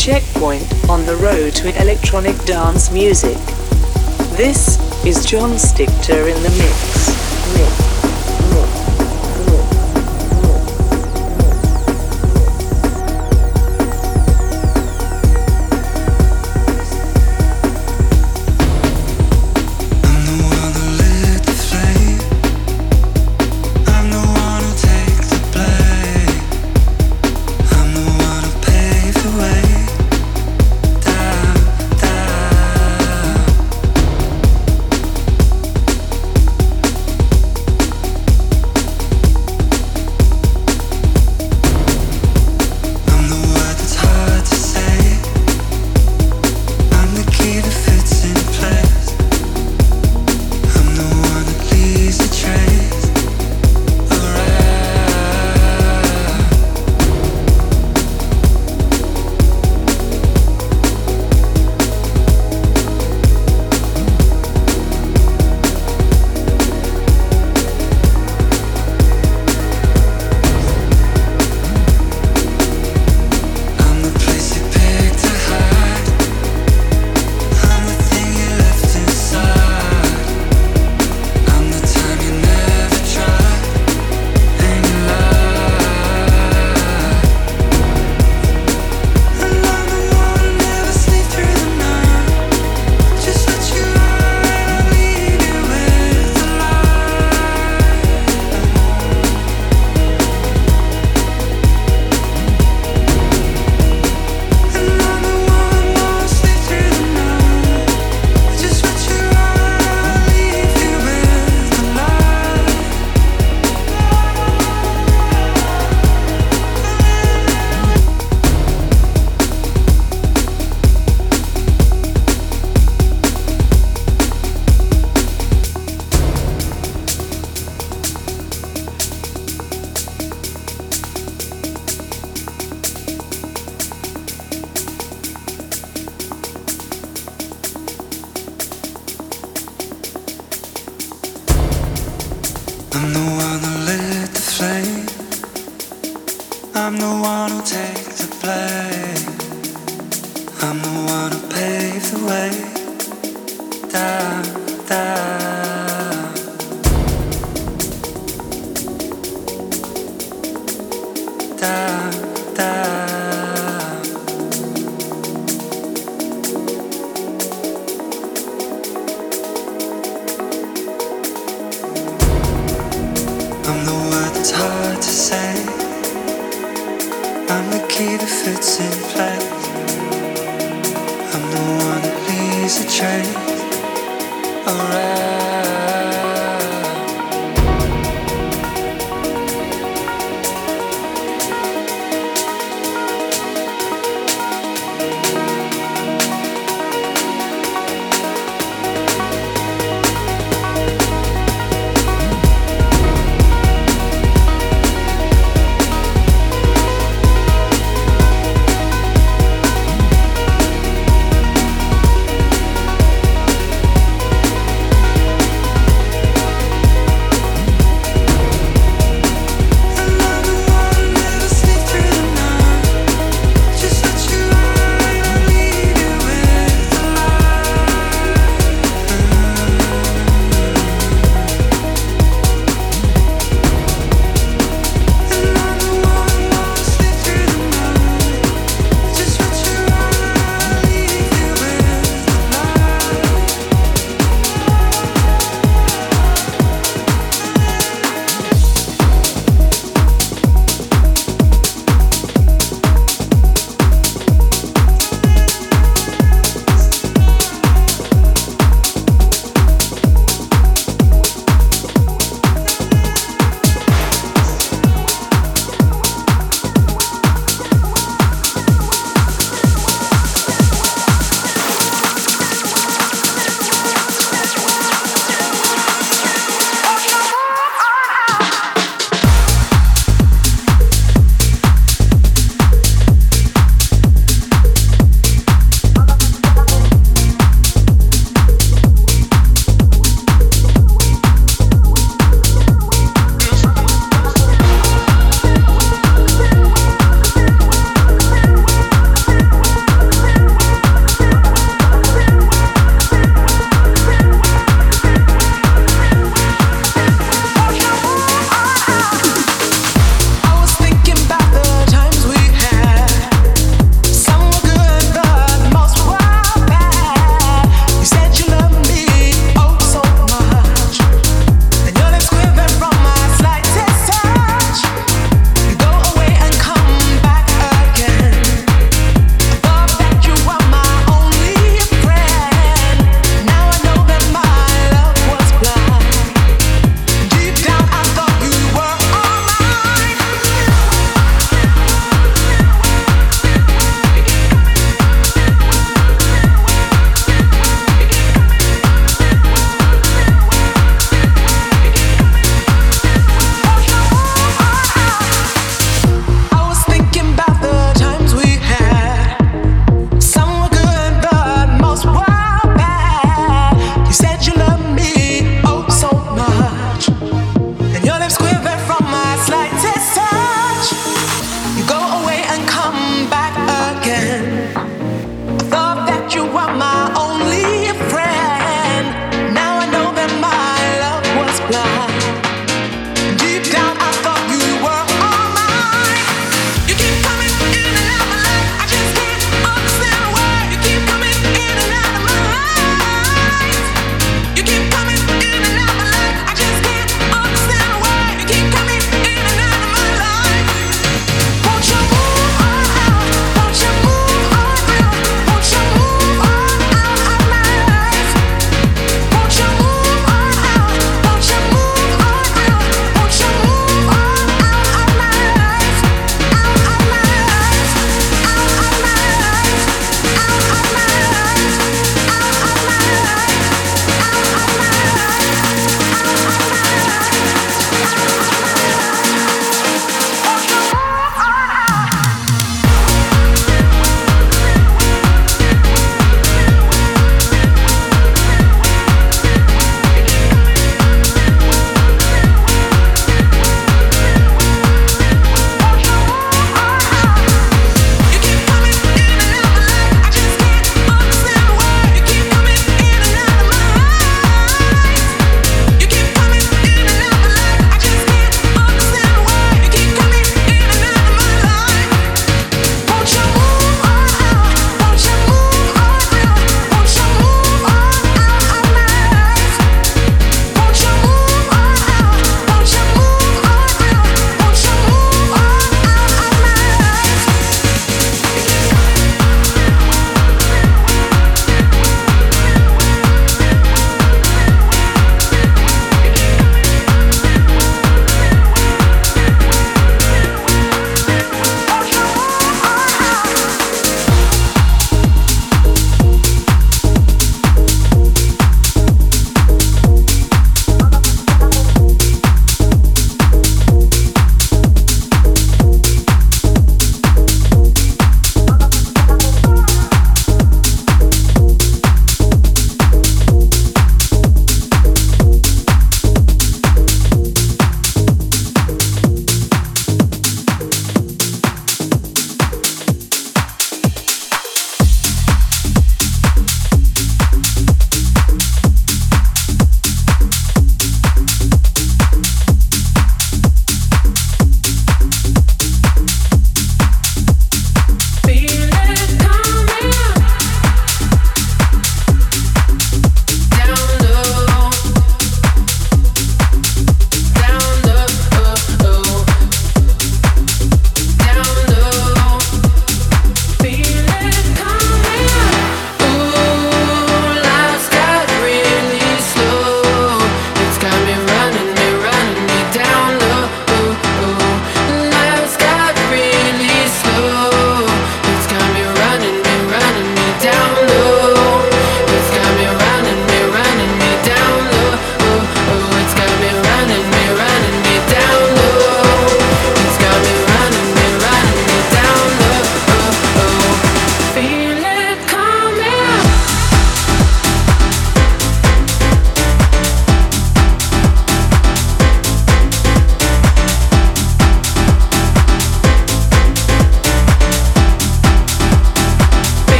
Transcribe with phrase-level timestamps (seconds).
[0.00, 3.36] checkpoint on the road to electronic dance music.
[4.34, 7.58] This is John Stigter in the mix.
[7.58, 7.79] mix.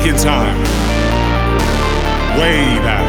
[0.00, 0.56] back in time.
[2.38, 3.04] Way back.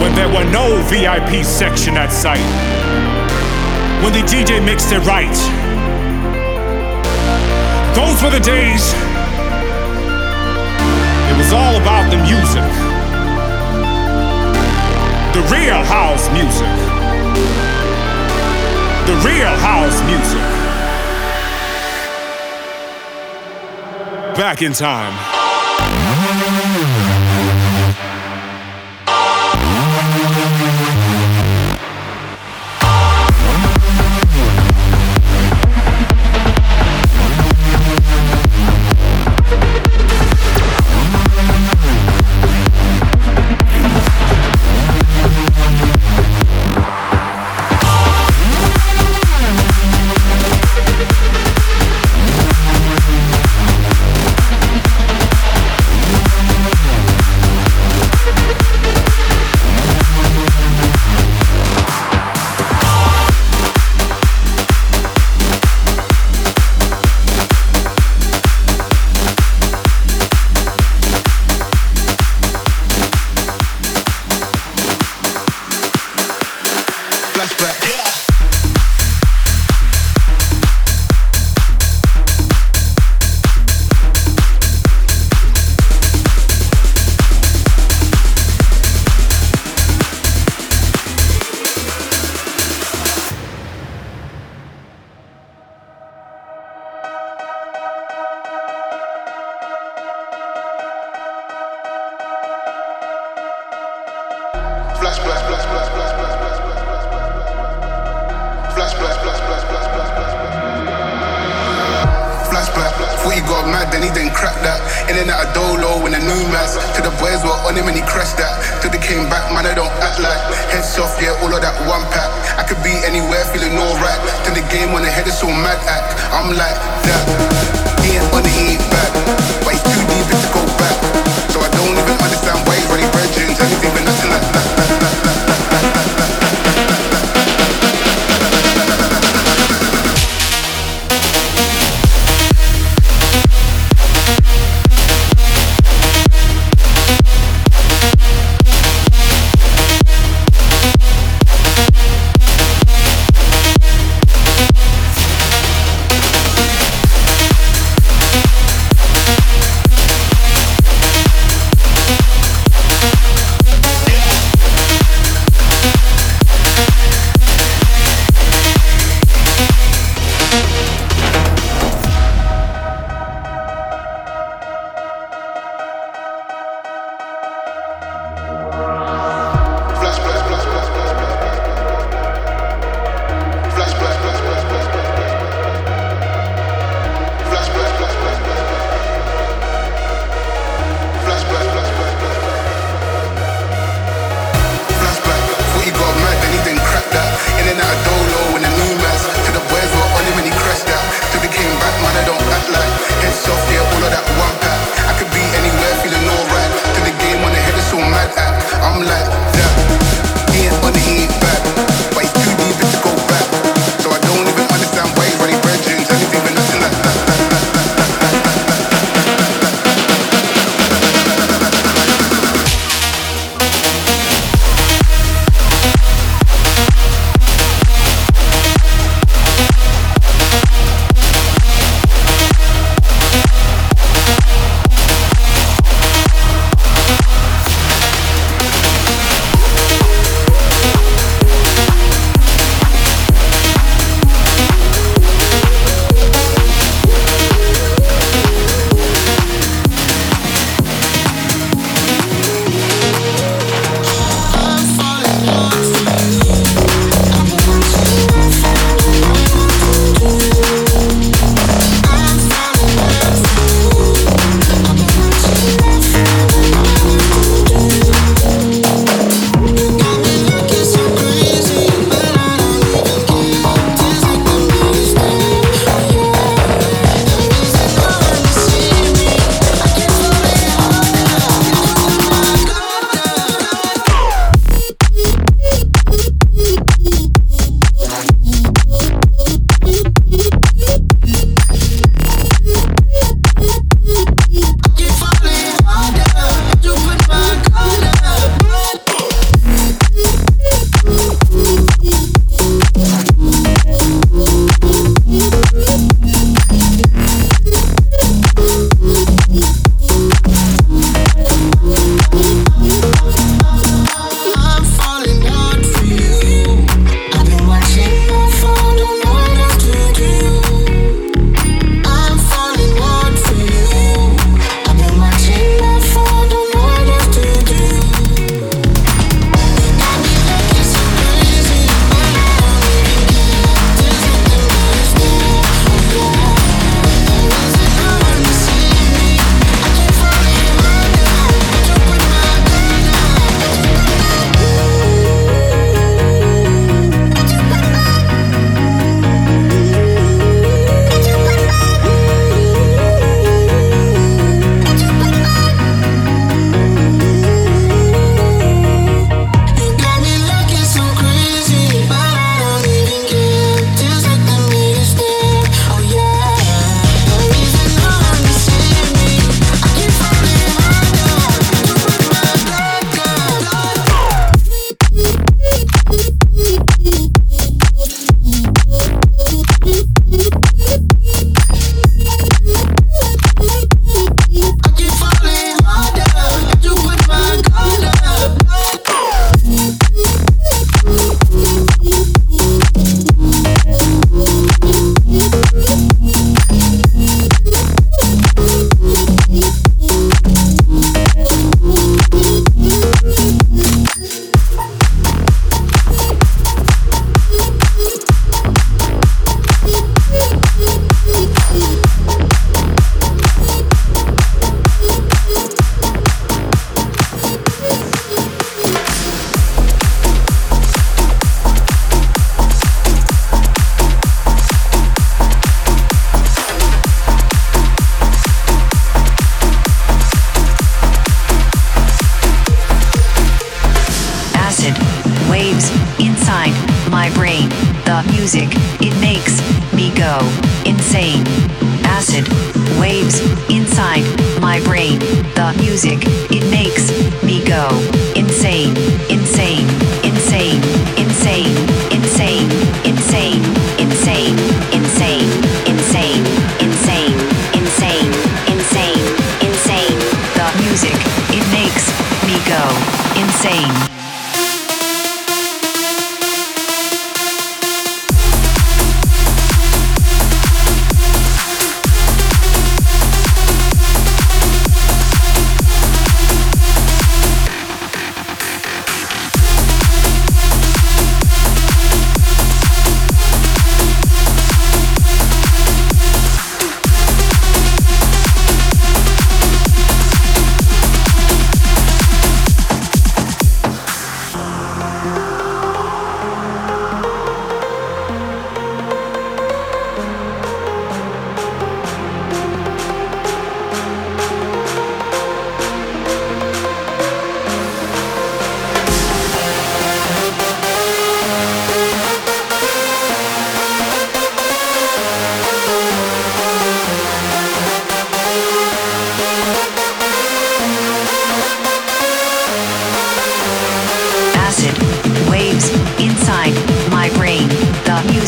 [0.00, 2.44] When there were no VIP section at sight.
[4.02, 5.36] When the DJ mixed it right.
[7.94, 8.92] Those were the days.
[11.30, 12.70] It was all about the music.
[15.32, 16.68] The real house music.
[19.06, 20.59] The real house music.
[24.40, 25.39] Back in time.
[77.62, 78.09] yeah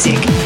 [0.05, 0.42] music.